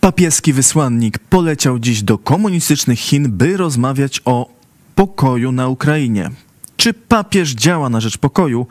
Papieski 0.00 0.52
wysłannik 0.52 1.18
poleciał 1.18 1.78
dziś 1.78 2.02
do 2.02 2.18
komunistycznych 2.18 2.98
Chin, 2.98 3.30
by 3.30 3.56
rozmawiać 3.56 4.20
o 4.24 4.50
pokoju 4.94 5.52
na 5.52 5.68
Ukrainie. 5.68 6.30
Czy 6.76 6.94
papież 6.94 7.50
działa 7.54 7.88
na 7.88 8.00
rzecz 8.00 8.18
pokoju, 8.18 8.66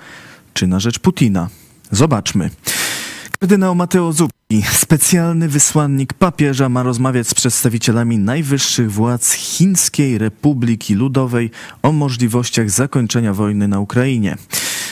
czy 0.53 0.67
na 0.67 0.79
rzecz 0.79 0.99
Putina? 0.99 1.49
Zobaczmy. 1.91 2.49
Kardynał 3.39 3.75
Mateo 3.75 4.13
Zuppi, 4.13 4.63
specjalny 4.71 5.47
wysłannik 5.49 6.13
papieża, 6.13 6.69
ma 6.69 6.83
rozmawiać 6.83 7.27
z 7.27 7.33
przedstawicielami 7.33 8.17
najwyższych 8.17 8.91
władz 8.91 9.33
Chińskiej 9.33 10.17
Republiki 10.17 10.95
Ludowej 10.95 11.51
o 11.83 11.91
możliwościach 11.91 12.69
zakończenia 12.69 13.33
wojny 13.33 13.67
na 13.67 13.79
Ukrainie. 13.79 14.37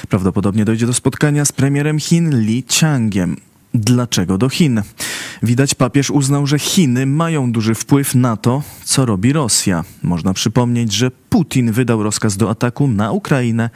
Prawdopodobnie 0.10 0.66
dojdzie 0.66 0.88
do 0.88 0.94
spotkania 0.94 1.46
z 1.46 1.52
premierem 1.52 2.00
Chin 2.00 2.30
Li 2.42 2.64
Changiem. 2.80 3.38
Dlaczego 3.74 4.38
do 4.38 4.50
Chin? 4.50 4.82
Widać 5.44 5.76
papież 5.76 6.12
uznał, 6.12 6.48
że 6.48 6.60
Chiny 6.60 7.06
mają 7.06 7.52
duży 7.52 7.76
wpływ 7.76 8.16
na 8.16 8.38
to, 8.38 8.64
co 8.84 9.06
robi 9.06 9.34
Rosja. 9.34 9.84
Można 10.04 10.34
przypomnieć, 10.34 10.94
że 10.94 11.12
Putin 11.12 11.72
wydał 11.72 12.04
rozkaz 12.04 12.38
do 12.38 12.50
ataku 12.50 12.88
na 12.88 13.12
Ukrainę 13.12 13.70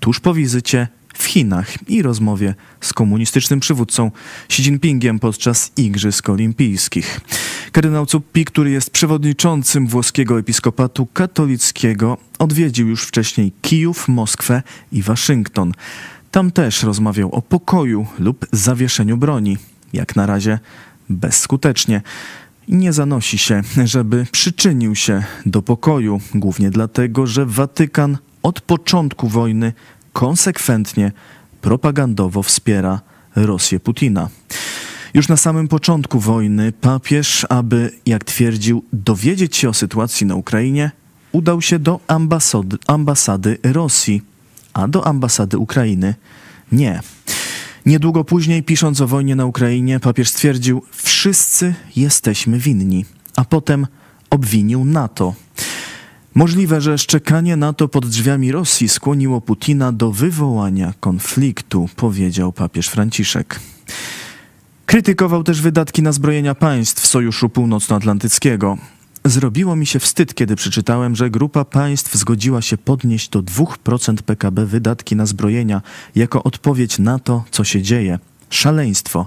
tuż 0.00 0.20
po 0.20 0.34
wizycie 0.34 0.88
w 1.14 1.24
Chinach 1.24 1.88
i 1.88 2.02
rozmowie 2.02 2.54
z 2.80 2.92
komunistycznym 2.92 3.60
przywódcą 3.60 4.10
Xi 4.44 4.62
Jinpingiem 4.62 5.18
podczas 5.18 5.72
Igrzysk 5.76 6.28
Olimpijskich. 6.28 7.20
Kardynał 7.72 8.06
Zuppi, 8.06 8.44
który 8.44 8.70
jest 8.70 8.90
przewodniczącym 8.90 9.86
włoskiego 9.86 10.38
episkopatu 10.38 11.06
katolickiego, 11.06 12.18
odwiedził 12.38 12.88
już 12.88 13.02
wcześniej 13.02 13.52
Kijów, 13.62 14.08
Moskwę 14.08 14.62
i 14.92 15.02
Waszyngton. 15.02 15.72
Tam 16.30 16.50
też 16.50 16.82
rozmawiał 16.82 17.34
o 17.34 17.42
pokoju 17.42 18.06
lub 18.18 18.46
zawieszeniu 18.52 19.16
broni. 19.16 19.58
Jak 19.92 20.16
na 20.16 20.26
razie 20.26 20.58
bezskutecznie. 21.08 22.02
Nie 22.68 22.92
zanosi 22.92 23.38
się, 23.38 23.62
żeby 23.84 24.26
przyczynił 24.32 24.94
się 24.94 25.24
do 25.46 25.62
pokoju, 25.62 26.20
głównie 26.34 26.70
dlatego, 26.70 27.26
że 27.26 27.46
Watykan 27.46 28.18
od 28.42 28.60
początku 28.60 29.28
wojny 29.28 29.72
konsekwentnie 30.12 31.12
propagandowo 31.60 32.42
wspiera 32.42 33.00
Rosję 33.36 33.80
Putina. 33.80 34.28
Już 35.14 35.28
na 35.28 35.36
samym 35.36 35.68
początku 35.68 36.20
wojny 36.20 36.72
papież, 36.72 37.46
aby, 37.48 37.90
jak 38.06 38.24
twierdził, 38.24 38.84
dowiedzieć 38.92 39.56
się 39.56 39.68
o 39.68 39.74
sytuacji 39.74 40.26
na 40.26 40.34
Ukrainie, 40.34 40.90
udał 41.32 41.62
się 41.62 41.78
do 41.78 42.00
ambasady, 42.06 42.76
ambasady 42.86 43.58
Rosji, 43.62 44.22
a 44.74 44.88
do 44.88 45.06
ambasady 45.06 45.58
Ukrainy 45.58 46.14
nie. 46.72 47.00
Niedługo 47.86 48.24
później, 48.24 48.62
pisząc 48.62 49.00
o 49.00 49.06
wojnie 49.06 49.36
na 49.36 49.46
Ukrainie, 49.46 50.00
papież 50.00 50.28
stwierdził: 50.28 50.82
Wszyscy 50.92 51.74
jesteśmy 51.96 52.58
winni, 52.58 53.04
a 53.36 53.44
potem 53.44 53.86
obwinił 54.30 54.84
NATO. 54.84 55.34
Możliwe, 56.34 56.80
że 56.80 56.98
szczekanie 56.98 57.56
NATO 57.56 57.88
pod 57.88 58.06
drzwiami 58.06 58.52
Rosji 58.52 58.88
skłoniło 58.88 59.40
Putina 59.40 59.92
do 59.92 60.12
wywołania 60.12 60.94
konfliktu, 61.00 61.88
powiedział 61.96 62.52
papież 62.52 62.88
Franciszek. 62.88 63.60
Krytykował 64.86 65.44
też 65.44 65.60
wydatki 65.60 66.02
na 66.02 66.12
zbrojenia 66.12 66.54
państw 66.54 67.06
Sojuszu 67.06 67.48
Północnoatlantyckiego. 67.48 68.78
Zrobiło 69.26 69.76
mi 69.76 69.86
się 69.86 69.98
wstyd, 69.98 70.34
kiedy 70.34 70.56
przeczytałem, 70.56 71.16
że 71.16 71.30
grupa 71.30 71.64
państw 71.64 72.14
zgodziła 72.14 72.62
się 72.62 72.78
podnieść 72.78 73.28
do 73.28 73.42
2% 73.42 74.22
PKB 74.22 74.66
wydatki 74.66 75.16
na 75.16 75.26
zbrojenia 75.26 75.82
jako 76.14 76.42
odpowiedź 76.42 76.98
na 76.98 77.18
to, 77.18 77.44
co 77.50 77.64
się 77.64 77.82
dzieje. 77.82 78.18
Szaleństwo, 78.50 79.26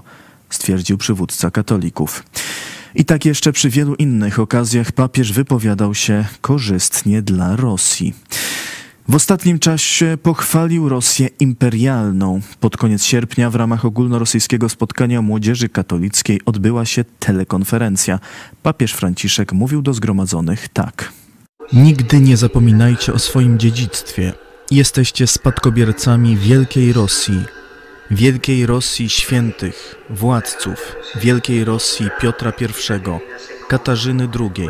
stwierdził 0.50 0.98
przywódca 0.98 1.50
katolików. 1.50 2.24
I 2.94 3.04
tak 3.04 3.24
jeszcze 3.24 3.52
przy 3.52 3.70
wielu 3.70 3.94
innych 3.94 4.38
okazjach 4.38 4.92
papież 4.92 5.32
wypowiadał 5.32 5.94
się 5.94 6.24
korzystnie 6.40 7.22
dla 7.22 7.56
Rosji. 7.56 8.14
W 9.10 9.14
ostatnim 9.14 9.58
czasie 9.58 10.18
pochwalił 10.22 10.88
Rosję 10.88 11.28
imperialną. 11.40 12.40
Pod 12.60 12.76
koniec 12.76 13.04
sierpnia 13.04 13.50
w 13.50 13.54
ramach 13.54 13.84
ogólnorosyjskiego 13.84 14.68
spotkania 14.68 15.22
młodzieży 15.22 15.68
katolickiej 15.68 16.40
odbyła 16.46 16.84
się 16.84 17.04
telekonferencja. 17.18 18.18
Papież 18.62 18.92
Franciszek 18.92 19.52
mówił 19.52 19.82
do 19.82 19.94
zgromadzonych 19.94 20.68
tak. 20.68 21.12
Nigdy 21.72 22.20
nie 22.20 22.36
zapominajcie 22.36 23.12
o 23.12 23.18
swoim 23.18 23.58
dziedzictwie. 23.58 24.32
Jesteście 24.70 25.26
spadkobiercami 25.26 26.36
wielkiej 26.36 26.92
Rosji, 26.92 27.42
wielkiej 28.10 28.66
Rosji 28.66 29.08
świętych, 29.08 29.94
władców, 30.10 30.96
wielkiej 31.20 31.64
Rosji 31.64 32.08
Piotra 32.20 32.52
I, 32.60 32.90
Katarzyny 33.68 34.28
II, 34.40 34.68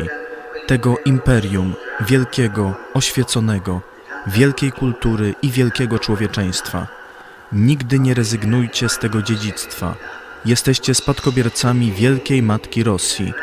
tego 0.67 0.97
imperium 1.05 1.73
wielkiego, 2.07 2.75
oświeconego, 2.93 3.90
wielkiej 4.27 4.71
kultury 4.71 5.35
i 5.41 5.49
wielkiego 5.49 5.99
człowieczeństwa. 5.99 6.87
Nigdy 7.51 7.99
nie 7.99 8.13
rezygnujcie 8.13 8.89
z 8.89 8.99
tego 8.99 9.21
dziedzictwa. 9.21 9.95
Jesteście 10.45 10.95
spadkobiercami 10.95 11.91
wielkiej 11.91 12.43
Matki 12.43 12.83
Rosji. 12.83 13.33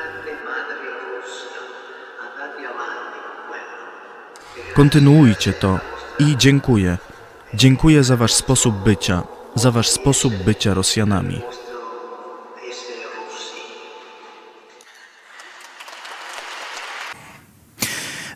Kontynuujcie 4.74 5.52
to 5.52 5.80
i 6.18 6.36
dziękuję. 6.36 6.98
Dziękuję 7.54 8.04
za 8.04 8.16
wasz 8.16 8.34
sposób 8.34 8.74
bycia, 8.74 9.22
za 9.54 9.70
wasz 9.70 9.88
sposób 9.88 10.34
bycia 10.34 10.74
Rosjanami. 10.74 11.40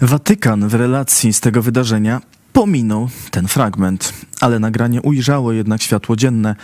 Watykan 0.03 0.69
w 0.69 0.75
relacji 0.75 1.33
z 1.33 1.41
tego 1.41 1.63
wydarzenia 1.63 2.21
pominął 2.53 3.09
ten 3.31 3.49
fragment, 3.49 4.13
ale 4.41 4.59
nagranie 4.59 5.03
ujrzało 5.03 5.53
jednak 5.53 5.83
światło 5.83 6.17
dzienne 6.17 6.57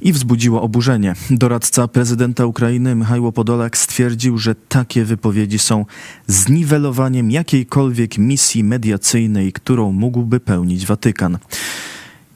i 0.00 0.12
wzbudziło 0.12 0.62
oburzenie. 0.62 1.14
Doradca 1.30 1.88
prezydenta 1.88 2.46
Ukrainy 2.46 2.94
Michajło 2.94 3.32
Podolak 3.32 3.76
stwierdził, 3.78 4.38
że 4.38 4.54
takie 4.54 5.04
wypowiedzi 5.04 5.58
są 5.58 5.84
zniwelowaniem 6.26 7.30
jakiejkolwiek 7.30 8.18
misji 8.18 8.64
mediacyjnej, 8.64 9.52
którą 9.52 9.92
mógłby 9.92 10.40
pełnić 10.40 10.86
Watykan. 10.86 11.38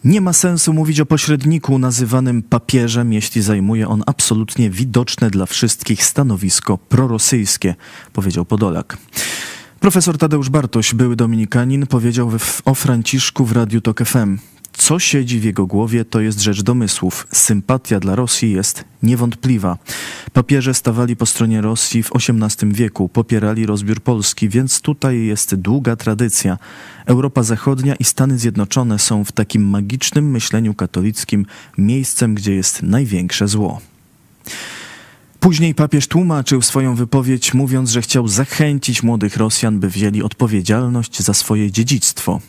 Nie 0.05 0.21
ma 0.21 0.33
sensu 0.33 0.73
mówić 0.73 1.01
o 1.01 1.07
pośredniku 1.07 1.79
nazywanym 1.79 2.43
papieżem, 2.43 3.13
jeśli 3.13 3.43
zajmuje 3.43 3.89
on 3.89 4.03
absolutnie 4.07 4.71
widoczne 4.71 5.31
dla 5.31 5.47
wszystkich 5.47 6.05
stanowisko 6.05 6.79
prorosyjskie, 6.79 7.75
powiedział 8.13 8.45
Podolak. 8.45 8.97
Profesor 9.81 10.19
Tadeusz 10.19 10.51
Bartoś, 10.51 10.95
były 10.95 11.17
dominikanin, 11.17 11.87
powiedział 11.87 12.31
o 12.65 12.75
Franciszku 12.75 13.45
w 13.45 13.53
Radiu 13.53 13.81
Tok 13.81 14.05
FM. 14.05 14.39
Co 14.73 14.99
siedzi 14.99 15.41
w 15.41 15.45
jego 15.45 15.67
głowie, 15.67 16.05
to 16.05 16.21
jest 16.21 16.41
rzecz 16.41 16.63
domysłów. 16.63 17.27
Sympatia 17.33 18.01
dla 18.01 18.15
Rosji 18.15 18.53
jest 18.53 18.85
niewątpliwa. 19.03 19.79
Papieże 20.33 20.75
stawali 20.75 21.17
po 21.17 21.27
stronie 21.27 21.61
Rosji 21.61 22.03
w 22.03 22.11
XVIII 22.15 22.73
wieku, 22.73 23.09
popierali 23.09 23.67
rozbiór 23.67 24.01
Polski, 24.01 24.49
więc 24.49 24.81
tutaj 24.81 25.21
jest 25.21 25.55
długa 25.55 25.97
tradycja. 25.97 26.59
Europa 27.07 27.43
Zachodnia 27.43 27.95
i 27.95 28.05
Stany 28.05 28.39
Zjednoczone 28.39 28.99
są 28.99 29.25
w 29.25 29.33
takim 29.33 29.69
magicznym 29.69 30.31
myśleniu 30.31 30.75
katolickim 30.75 31.47
miejscem, 31.79 32.35
gdzie 32.35 32.55
jest 32.55 32.83
największe 32.83 33.49
zło. 33.49 33.81
Później 35.41 35.75
papież 35.75 36.07
tłumaczył 36.07 36.63
swoją 36.63 36.95
wypowiedź, 36.95 37.55
mówiąc, 37.55 37.91
że 37.91 38.03
chciał 38.03 38.29
zachęcić 38.29 39.03
młodych 39.03 39.37
Rosjan, 39.37 39.81
by 39.81 39.89
wzięli 39.89 40.23
odpowiedzialność 40.23 41.23
za 41.23 41.35
swoje 41.35 41.73
dziedzictwo. 41.73 42.41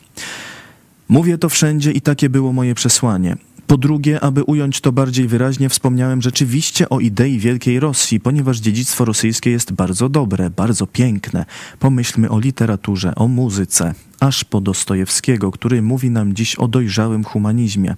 Mówię 1.09 1.37
to 1.37 1.49
wszędzie 1.49 1.91
i 1.91 2.01
takie 2.01 2.29
było 2.29 2.53
moje 2.53 2.75
przesłanie. 2.75 3.35
Po 3.67 3.77
drugie, 3.77 4.19
aby 4.19 4.43
ująć 4.43 4.81
to 4.81 4.91
bardziej 4.91 5.27
wyraźnie, 5.27 5.69
wspomniałem 5.69 6.21
rzeczywiście 6.21 6.89
o 6.89 6.99
idei 6.99 7.39
Wielkiej 7.39 7.79
Rosji, 7.79 8.19
ponieważ 8.19 8.57
dziedzictwo 8.57 9.05
rosyjskie 9.05 9.51
jest 9.51 9.71
bardzo 9.71 10.09
dobre, 10.09 10.49
bardzo 10.49 10.87
piękne. 10.87 11.45
Pomyślmy 11.79 12.29
o 12.29 12.39
literaturze, 12.39 13.15
o 13.15 13.27
muzyce, 13.27 13.93
aż 14.21 14.43
po 14.43 14.61
Dostojewskiego, 14.61 15.51
który 15.51 15.81
mówi 15.81 16.09
nam 16.09 16.33
dziś 16.33 16.55
o 16.55 16.67
dojrzałym 16.67 17.23
humanizmie. 17.23 17.95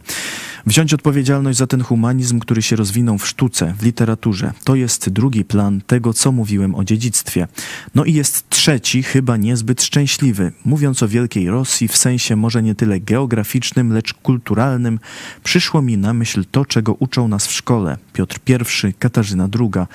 Wziąć 0.66 0.94
odpowiedzialność 0.94 1.58
za 1.58 1.68
ten 1.68 1.82
humanizm, 1.82 2.40
który 2.40 2.62
się 2.62 2.76
rozwinął 2.76 3.18
w 3.18 3.28
sztuce, 3.28 3.74
w 3.80 3.84
literaturze. 3.84 4.54
To 4.64 4.76
jest 4.76 5.10
drugi 5.10 5.46
plan 5.46 5.82
tego, 5.88 6.14
co 6.14 6.32
mówiłem 6.32 6.76
o 6.76 6.84
dziedzictwie. 6.84 7.48
No 7.96 8.06
i 8.06 8.14
jest 8.14 8.50
trzeci, 8.50 9.04
chyba 9.04 9.38
niezbyt 9.38 9.84
szczęśliwy. 9.84 10.52
Mówiąc 10.66 11.04
o 11.04 11.08
Wielkiej 11.08 11.50
Rosji 11.50 11.88
w 11.88 11.98
sensie 11.98 12.36
może 12.36 12.64
nie 12.64 12.76
tyle 12.76 13.00
geograficznym, 13.00 13.94
lecz 13.94 14.14
kulturalnym, 14.14 15.00
przyszło 15.44 15.82
mi 15.82 15.98
na 15.98 16.14
myśl 16.14 16.46
to, 16.52 16.66
czego 16.66 16.94
uczą 16.94 17.28
nas 17.28 17.48
w 17.48 17.52
szkole 17.52 17.98
Piotr 18.14 18.40
I, 18.48 18.94
Katarzyna 18.94 19.50
II. 19.60 19.86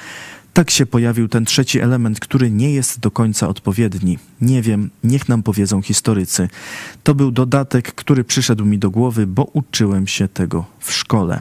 Tak 0.59 0.71
się 0.71 0.87
pojawił 0.87 1.29
ten 1.29 1.45
trzeci 1.45 1.81
element, 1.81 2.21
który 2.21 2.51
nie 2.51 2.73
jest 2.73 3.01
do 3.01 3.11
końca 3.11 3.49
odpowiedni. 3.49 4.19
Nie 4.41 4.63
wiem, 4.63 4.91
niech 5.05 5.29
nam 5.29 5.43
powiedzą 5.43 5.83
historycy. 5.83 6.49
To 7.03 7.15
był 7.15 7.31
dodatek, 7.31 7.95
który 7.95 8.25
przyszedł 8.25 8.65
mi 8.65 8.79
do 8.79 8.91
głowy, 8.91 9.27
bo 9.27 9.45
uczyłem 9.45 10.07
się 10.07 10.29
tego 10.29 10.65
w 10.81 10.93
szkole. 10.93 11.41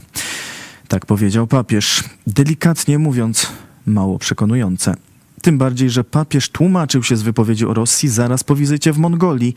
Tak 0.88 1.06
powiedział 1.06 1.48
papież. 1.48 2.04
Delikatnie 2.28 3.00
mówiąc, 3.00 3.48
mało 3.86 4.20
przekonujące. 4.20 4.96
Tym 5.42 5.58
bardziej, 5.58 5.90
że 5.90 6.04
papież 6.04 6.50
tłumaczył 6.50 7.04
się 7.04 7.16
z 7.18 7.22
wypowiedzi 7.22 7.66
o 7.66 7.74
Rosji 7.74 8.10
zaraz 8.10 8.44
po 8.44 8.56
wizycie 8.56 8.94
w 8.94 8.98
Mongolii, 8.98 9.56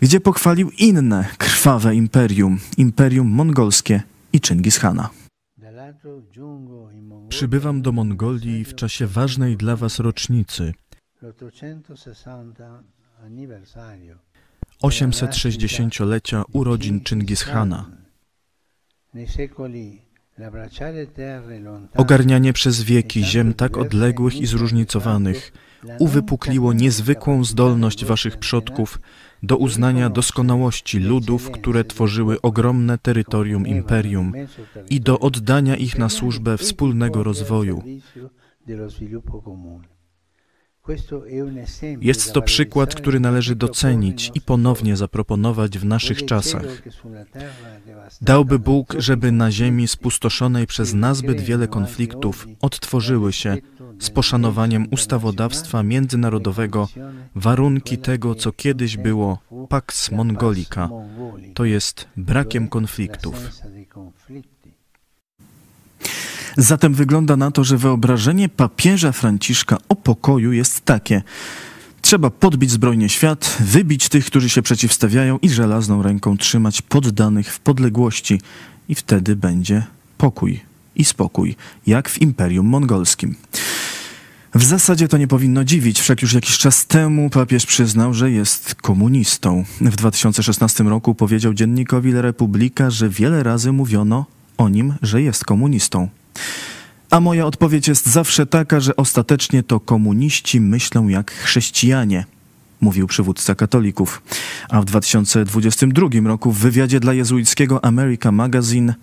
gdzie 0.00 0.20
pochwalił 0.20 0.70
inne 0.78 1.28
krwawe 1.38 1.94
imperium, 1.94 2.58
imperium 2.76 3.28
mongolskie 3.28 4.02
i 4.32 4.40
Chingis 4.40 4.78
Khana. 4.78 5.10
Przybywam 7.30 7.82
do 7.82 7.92
Mongolii 7.92 8.64
w 8.64 8.74
czasie 8.74 9.06
ważnej 9.06 9.56
dla 9.56 9.76
Was 9.76 9.98
rocznicy 9.98 10.74
860-lecia 14.82 16.44
urodzin 16.52 17.04
Chingis 17.04 17.44
Khana. 17.44 17.90
Ogarnianie 21.96 22.52
przez 22.52 22.82
wieki 22.82 23.24
ziem 23.24 23.54
tak 23.54 23.76
odległych 23.76 24.40
i 24.40 24.46
zróżnicowanych 24.46 25.52
uwypukliło 25.98 26.72
niezwykłą 26.72 27.44
zdolność 27.44 28.04
Waszych 28.04 28.36
przodków 28.36 28.98
do 29.42 29.56
uznania 29.56 30.10
doskonałości 30.10 30.98
ludów, 30.98 31.50
które 31.50 31.84
tworzyły 31.84 32.40
ogromne 32.40 32.98
terytorium 32.98 33.66
imperium 33.66 34.32
i 34.90 35.00
do 35.00 35.20
oddania 35.20 35.76
ich 35.76 35.98
na 35.98 36.08
służbę 36.08 36.58
wspólnego 36.58 37.22
rozwoju. 37.22 37.82
Jest 42.00 42.32
to 42.32 42.42
przykład, 42.42 42.94
który 42.94 43.20
należy 43.20 43.56
docenić 43.56 44.30
i 44.34 44.40
ponownie 44.40 44.96
zaproponować 44.96 45.78
w 45.78 45.84
naszych 45.84 46.24
czasach. 46.24 46.82
Dałby 48.20 48.58
Bóg, 48.58 48.94
żeby 48.98 49.32
na 49.32 49.50
ziemi 49.50 49.88
spustoszonej 49.88 50.66
przez 50.66 50.94
nazbyt 50.94 51.40
wiele 51.40 51.68
konfliktów 51.68 52.46
odtworzyły 52.60 53.32
się 53.32 53.56
z 53.98 54.10
poszanowaniem 54.10 54.86
ustawodawstwa 54.90 55.82
międzynarodowego 55.82 56.88
warunki 57.34 57.98
tego, 57.98 58.34
co 58.34 58.52
kiedyś 58.52 58.96
było 58.96 59.38
Pax 59.68 60.10
Mongolica, 60.10 60.90
to 61.54 61.64
jest 61.64 62.08
brakiem 62.16 62.68
konfliktów. 62.68 63.50
Zatem 66.60 66.94
wygląda 66.94 67.36
na 67.36 67.50
to, 67.50 67.64
że 67.64 67.76
wyobrażenie 67.76 68.48
papieża 68.48 69.12
Franciszka 69.12 69.78
o 69.88 69.96
pokoju 69.96 70.52
jest 70.52 70.80
takie. 70.80 71.22
Trzeba 72.02 72.30
podbić 72.30 72.70
zbrojnie 72.70 73.08
świat, 73.08 73.56
wybić 73.60 74.08
tych, 74.08 74.26
którzy 74.26 74.48
się 74.48 74.62
przeciwstawiają 74.62 75.38
i 75.42 75.48
żelazną 75.48 76.02
ręką 76.02 76.36
trzymać 76.36 76.82
poddanych 76.82 77.52
w 77.54 77.60
podległości 77.60 78.40
i 78.88 78.94
wtedy 78.94 79.36
będzie 79.36 79.82
pokój 80.18 80.60
i 80.96 81.04
spokój, 81.04 81.56
jak 81.86 82.08
w 82.08 82.22
Imperium 82.22 82.66
Mongolskim. 82.66 83.34
W 84.54 84.64
zasadzie 84.64 85.08
to 85.08 85.18
nie 85.18 85.28
powinno 85.28 85.64
dziwić, 85.64 86.00
wszak 86.00 86.22
już 86.22 86.32
jakiś 86.32 86.58
czas 86.58 86.86
temu 86.86 87.30
papież 87.30 87.66
przyznał, 87.66 88.14
że 88.14 88.30
jest 88.30 88.74
komunistą. 88.74 89.64
W 89.80 89.96
2016 89.96 90.84
roku 90.84 91.14
powiedział 91.14 91.54
dziennikowi 91.54 92.10
La 92.10 92.22
Repubblica, 92.22 92.90
że 92.90 93.08
wiele 93.08 93.42
razy 93.42 93.72
mówiono 93.72 94.26
o 94.58 94.68
nim, 94.68 94.94
że 95.02 95.22
jest 95.22 95.44
komunistą. 95.44 96.08
A 97.10 97.20
moja 97.20 97.46
odpowiedź 97.46 97.88
jest 97.88 98.06
zawsze 98.06 98.46
taka, 98.46 98.80
że 98.80 98.96
ostatecznie 98.96 99.62
to 99.62 99.80
komuniści 99.80 100.60
myślą 100.60 101.08
jak 101.08 101.32
chrześcijanie, 101.32 102.24
mówił 102.80 103.06
przywódca 103.06 103.54
katolików. 103.54 104.22
A 104.68 104.80
w 104.80 104.84
2022 104.84 106.08
roku 106.24 106.52
w 106.52 106.58
wywiadzie 106.58 107.00
dla 107.00 107.12
jezuickiego 107.12 107.84
America 107.84 108.32
Magazine 108.32 108.94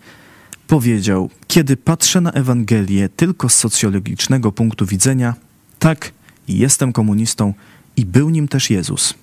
powiedział: 0.67 1.29
Kiedy 1.47 1.77
patrzę 1.77 2.21
na 2.21 2.31
Ewangelię 2.31 3.09
tylko 3.09 3.49
z 3.49 3.55
socjologicznego 3.55 4.51
punktu 4.51 4.85
widzenia, 4.85 5.33
tak, 5.79 6.11
jestem 6.47 6.93
komunistą 6.93 7.53
i 7.97 8.05
był 8.05 8.29
nim 8.29 8.47
też 8.47 8.69
Jezus. 8.69 9.13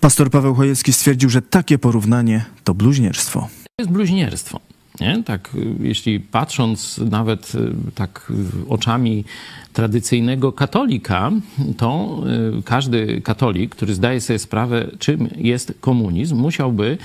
Pastor 0.00 0.30
Paweł 0.30 0.54
Chojecki 0.54 0.92
stwierdził, 0.92 1.30
że 1.30 1.42
takie 1.42 1.78
porównanie 1.78 2.44
to 2.64 2.74
bluźnierstwo. 2.74 3.40
To 3.40 3.82
jest 3.82 3.90
bluźnierstwo. 3.90 4.60
Nie? 5.00 5.22
Tak, 5.22 5.50
jeśli 5.80 6.20
patrząc 6.20 6.98
nawet 6.98 7.54
y, 7.54 7.74
tak 7.94 8.32
oczami 8.68 9.24
tradycyjnego 9.76 10.52
katolika, 10.52 11.32
to 11.76 12.20
y, 12.58 12.62
każdy 12.62 13.20
katolik, 13.20 13.74
który 13.74 13.94
zdaje 13.94 14.20
sobie 14.20 14.38
sprawę, 14.38 14.86
czym 14.98 15.28
jest 15.36 15.74
komunizm, 15.80 16.36
musiałby, 16.36 16.98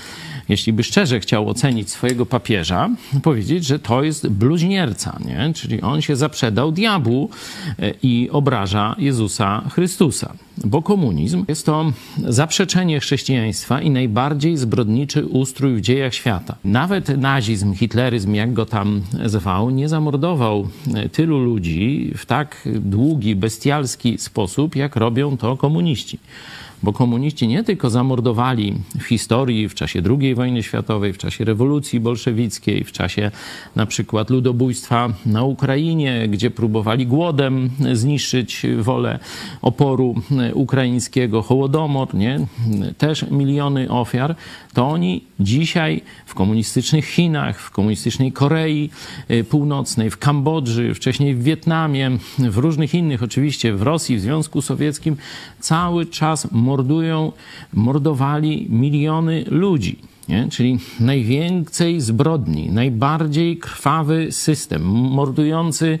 jeśli 0.48 0.72
by 0.72 0.84
szczerze 0.84 1.20
chciał 1.20 1.48
ocenić 1.48 1.90
swojego 1.90 2.26
papieża, 2.26 2.90
powiedzieć, 3.22 3.64
że 3.64 3.78
to 3.78 4.02
jest 4.02 4.28
bluźnierca, 4.28 5.18
nie? 5.24 5.52
czyli 5.54 5.82
on 5.82 6.02
się 6.02 6.16
zaprzedał 6.16 6.72
diabłu 6.72 7.30
y, 7.78 7.94
i 8.02 8.30
obraża 8.30 8.96
Jezusa 8.98 9.62
Chrystusa. 9.74 10.34
Bo 10.64 10.82
komunizm 10.82 11.44
jest 11.48 11.66
to 11.66 11.92
zaprzeczenie 12.28 13.00
chrześcijaństwa 13.00 13.80
i 13.80 13.90
najbardziej 13.90 14.56
zbrodniczy 14.56 15.26
ustrój 15.26 15.74
w 15.74 15.80
dziejach 15.80 16.14
świata. 16.14 16.56
Nawet 16.64 17.08
nazizm, 17.08 17.74
hitleryzm, 17.74 18.34
jak 18.34 18.52
go 18.52 18.66
tam 18.66 19.02
zwał, 19.26 19.70
nie 19.70 19.88
zamordował 19.88 20.68
y, 21.04 21.08
tylu 21.08 21.38
ludzi 21.38 22.12
w 22.16 22.26
tak 22.26 22.61
długi, 22.66 23.36
bestialski 23.36 24.18
sposób, 24.18 24.76
jak 24.76 24.96
robią 24.96 25.36
to 25.36 25.56
komuniści 25.56 26.18
bo 26.82 26.92
komuniści 26.92 27.48
nie 27.48 27.64
tylko 27.64 27.90
zamordowali 27.90 28.74
w 28.98 29.02
historii, 29.02 29.68
w 29.68 29.74
czasie 29.74 30.02
II 30.20 30.34
wojny 30.34 30.62
światowej, 30.62 31.12
w 31.12 31.18
czasie 31.18 31.44
rewolucji 31.44 32.00
bolszewickiej, 32.00 32.84
w 32.84 32.92
czasie 32.92 33.30
na 33.76 33.86
przykład 33.86 34.30
ludobójstwa 34.30 35.08
na 35.26 35.42
Ukrainie, 35.42 36.28
gdzie 36.28 36.50
próbowali 36.50 37.06
głodem 37.06 37.70
zniszczyć 37.92 38.66
wolę 38.78 39.18
oporu 39.62 40.14
ukraińskiego, 40.54 41.42
Hołodomor, 41.42 42.14
nie? 42.14 42.46
też 42.98 43.24
miliony 43.30 43.90
ofiar, 43.90 44.36
to 44.74 44.88
oni 44.88 45.24
dzisiaj 45.40 46.00
w 46.26 46.34
komunistycznych 46.34 47.04
Chinach, 47.04 47.60
w 47.60 47.70
komunistycznej 47.70 48.32
Korei 48.32 48.90
y, 49.30 49.44
Północnej, 49.44 50.10
w 50.10 50.18
Kambodży, 50.18 50.94
wcześniej 50.94 51.34
w 51.34 51.42
Wietnamie, 51.42 52.10
w 52.38 52.56
różnych 52.56 52.94
innych, 52.94 53.22
oczywiście 53.22 53.74
w 53.74 53.82
Rosji, 53.82 54.16
w 54.16 54.20
Związku 54.20 54.62
Sowieckim, 54.62 55.16
cały 55.60 56.06
czas 56.06 56.48
mordują, 56.72 57.32
mordowali 57.72 58.66
miliony 58.70 59.44
ludzi. 59.50 59.96
Nie? 60.28 60.48
Czyli 60.50 60.78
najwięcej 61.00 62.00
zbrodni, 62.00 62.70
najbardziej 62.70 63.56
krwawy 63.56 64.28
system, 64.30 64.82
mordujący 65.18 65.98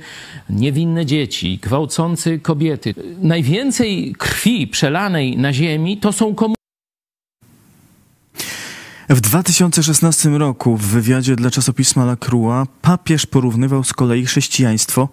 niewinne 0.50 1.06
dzieci, 1.06 1.58
gwałcący 1.62 2.38
kobiety. 2.38 2.94
Najwięcej 3.22 4.14
krwi 4.18 4.66
przelanej 4.66 5.36
na 5.36 5.52
ziemi 5.52 5.98
to 5.98 6.12
są 6.12 6.34
komunisty. 6.34 6.62
W 9.08 9.20
2016 9.20 10.28
roku 10.28 10.76
w 10.76 10.86
wywiadzie 10.86 11.36
dla 11.36 11.50
czasopisma 11.50 12.02
La 12.02 12.16
Croix 12.16 12.68
papież 12.82 13.26
porównywał 13.26 13.84
z 13.84 13.92
kolei 13.92 14.26
chrześcijaństwo 14.26 15.08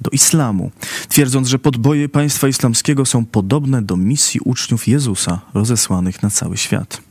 do 0.00 0.10
islamu, 0.10 0.70
twierdząc, 1.08 1.48
że 1.48 1.58
podboje 1.58 2.08
państwa 2.08 2.48
islamskiego 2.48 3.06
są 3.06 3.24
podobne 3.24 3.82
do 3.82 3.96
misji 3.96 4.40
uczniów 4.44 4.88
Jezusa 4.88 5.40
rozesłanych 5.54 6.22
na 6.22 6.30
cały 6.30 6.56
świat. 6.56 7.02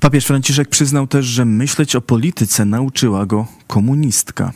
Papież 0.00 0.26
Franciszek 0.26 0.68
przyznał 0.68 1.06
też, 1.06 1.26
że 1.26 1.44
myśleć 1.44 1.96
o 1.96 2.00
polityce 2.00 2.64
nauczyła 2.64 3.26
go 3.26 3.46
komunistka. 3.66 4.52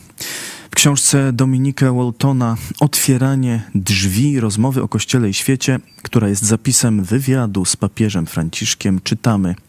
W 0.71 0.75
książce 0.75 1.33
Dominika 1.33 1.93
Waltona 1.93 2.57
Otwieranie 2.79 3.63
drzwi 3.75 4.39
rozmowy 4.39 4.83
o 4.83 4.87
Kościele 4.87 5.29
i 5.29 5.33
świecie, 5.33 5.79
która 6.01 6.29
jest 6.29 6.43
zapisem 6.43 7.03
wywiadu 7.03 7.65
z 7.65 7.75
papieżem 7.75 8.25
Franciszkiem, 8.25 8.99
czytamy– 9.03 9.55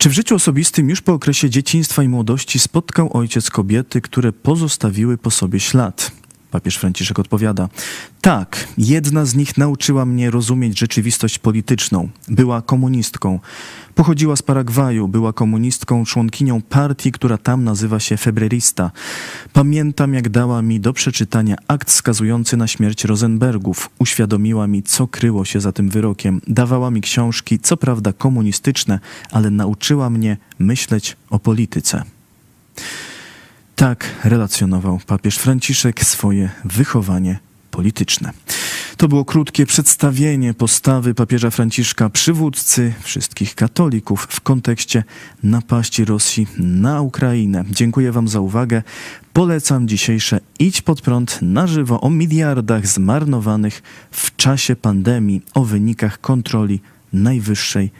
czy 0.00 0.08
w 0.08 0.12
życiu 0.12 0.34
osobistym 0.34 0.90
już 0.90 1.00
po 1.00 1.12
okresie 1.12 1.50
dzieciństwa 1.50 2.02
i 2.02 2.08
młodości 2.08 2.58
spotkał 2.58 3.16
ojciec 3.16 3.50
kobiety, 3.50 4.00
które 4.00 4.32
pozostawiły 4.32 5.18
po 5.18 5.30
sobie 5.30 5.60
ślad? 5.60 6.12
Papież 6.50 6.76
Franciszek 6.76 7.18
odpowiada: 7.18 7.68
Tak, 8.20 8.68
jedna 8.78 9.24
z 9.24 9.34
nich 9.34 9.58
nauczyła 9.58 10.04
mnie 10.04 10.30
rozumieć 10.30 10.78
rzeczywistość 10.78 11.38
polityczną. 11.38 12.08
Była 12.28 12.62
komunistką. 12.62 13.38
Pochodziła 13.94 14.36
z 14.36 14.42
Paragwaju, 14.42 15.08
była 15.08 15.32
komunistką, 15.32 16.04
członkinią 16.04 16.62
partii, 16.62 17.12
która 17.12 17.38
tam 17.38 17.64
nazywa 17.64 18.00
się 18.00 18.16
Febrerista. 18.16 18.90
Pamiętam, 19.52 20.14
jak 20.14 20.28
dała 20.28 20.62
mi 20.62 20.80
do 20.80 20.92
przeczytania 20.92 21.56
akt 21.68 21.90
skazujący 21.90 22.56
na 22.56 22.66
śmierć 22.66 23.04
Rosenbergów. 23.04 23.90
Uświadomiła 23.98 24.66
mi, 24.66 24.82
co 24.82 25.06
kryło 25.06 25.44
się 25.44 25.60
za 25.60 25.72
tym 25.72 25.88
wyrokiem. 25.88 26.40
Dawała 26.46 26.90
mi 26.90 27.00
książki, 27.00 27.58
co 27.58 27.76
prawda 27.76 28.12
komunistyczne, 28.12 28.98
ale 29.30 29.50
nauczyła 29.50 30.10
mnie 30.10 30.36
myśleć 30.58 31.16
o 31.30 31.38
polityce. 31.38 32.02
Tak 33.80 34.04
relacjonował 34.24 35.00
papież 35.06 35.36
Franciszek 35.36 36.04
swoje 36.04 36.50
wychowanie 36.64 37.38
polityczne. 37.70 38.32
To 38.96 39.08
było 39.08 39.24
krótkie 39.24 39.66
przedstawienie 39.66 40.54
postawy 40.54 41.14
papieża 41.14 41.50
Franciszka, 41.50 42.10
przywódcy 42.10 42.92
wszystkich 43.02 43.54
katolików 43.54 44.26
w 44.30 44.40
kontekście 44.40 45.04
napaści 45.42 46.04
Rosji 46.04 46.46
na 46.58 47.00
Ukrainę. 47.00 47.64
Dziękuję 47.70 48.12
Wam 48.12 48.28
za 48.28 48.40
uwagę. 48.40 48.82
Polecam 49.32 49.88
dzisiejsze 49.88 50.40
Idź 50.58 50.82
pod 50.82 51.00
prąd 51.00 51.38
na 51.42 51.66
żywo 51.66 52.00
o 52.00 52.10
miliardach 52.10 52.86
zmarnowanych 52.86 53.82
w 54.10 54.36
czasie 54.36 54.76
pandemii, 54.76 55.42
o 55.54 55.64
wynikach 55.64 56.20
kontroli 56.20 56.80
Najwyższej 57.12 57.90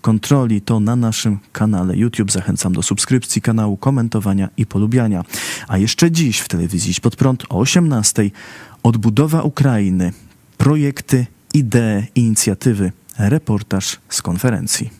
Kontroli. 0.00 0.60
To 0.60 0.80
na 0.80 0.96
naszym 0.96 1.38
kanale 1.52 1.96
YouTube. 1.96 2.32
Zachęcam 2.32 2.72
do 2.72 2.82
subskrypcji 2.82 3.42
kanału, 3.42 3.76
komentowania 3.76 4.48
i 4.56 4.66
polubiania. 4.66 5.24
A 5.68 5.78
jeszcze 5.78 6.10
dziś 6.10 6.38
w 6.38 6.48
telewizji 6.48 6.90
Idź 6.90 7.00
pod 7.00 7.16
prąd 7.16 7.44
o 7.48 7.58
18:00 7.58 8.30
odbudowa 8.82 9.42
Ukrainy, 9.42 10.12
projekty, 10.58 11.26
idee, 11.54 12.06
inicjatywy. 12.14 12.92
Reportaż 13.18 13.98
z 14.08 14.22
konferencji. 14.22 14.90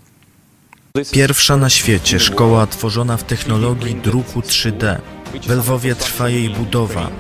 Pierwsza 1.13 1.57
na 1.57 1.71
świecie 1.71 2.21
szkoła 2.21 2.67
tworzona 2.67 3.17
w 3.17 3.25
technologii 3.25 3.95
druku 3.95 4.41
3D. 4.41 5.01
W 5.41 5.51
Lwowie 5.51 5.95
trwa 5.95 6.29
jej 6.29 6.51
budowa. 6.51 7.11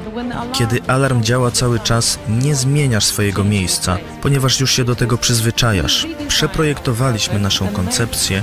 Kiedy 0.52 0.82
alarm 0.86 1.22
działa 1.22 1.50
cały 1.50 1.80
czas, 1.80 2.18
nie 2.28 2.54
zmieniasz 2.54 3.04
swojego 3.04 3.44
miejsca, 3.44 3.98
ponieważ 4.22 4.60
już 4.60 4.72
się 4.72 4.84
do 4.84 4.96
tego 4.96 5.18
przyzwyczajasz. 5.18 6.06
Przeprojektowaliśmy 6.28 7.38
naszą 7.38 7.68
koncepcję 7.68 8.42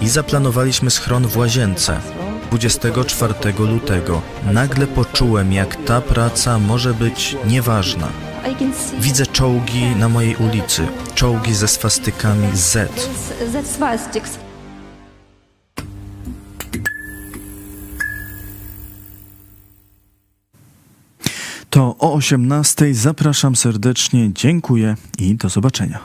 i 0.00 0.08
zaplanowaliśmy 0.08 0.90
schron 0.90 1.26
w 1.26 1.36
łazience. 1.36 2.00
24 2.50 3.34
lutego 3.58 4.22
nagle 4.52 4.86
poczułem, 4.86 5.52
jak 5.52 5.84
ta 5.84 6.00
praca 6.00 6.58
może 6.58 6.94
być 6.94 7.36
nieważna. 7.46 8.08
Widzę 9.00 9.26
czołgi 9.26 9.86
na 9.96 10.08
mojej 10.08 10.36
ulicy, 10.36 10.86
czołgi 11.14 11.54
ze 11.54 11.68
swastykami 11.68 12.48
Z. 12.54 12.90
To 21.70 21.96
o 21.98 22.16
18:00 22.18 22.94
zapraszam 22.94 23.56
serdecznie, 23.56 24.30
dziękuję 24.32 24.96
i 25.18 25.34
do 25.34 25.48
zobaczenia. 25.48 26.00